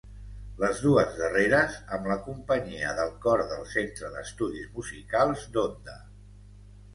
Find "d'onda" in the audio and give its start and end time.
5.59-6.01